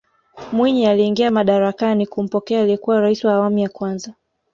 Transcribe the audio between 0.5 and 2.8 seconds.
mwinyi aliingia madarakani kumpokea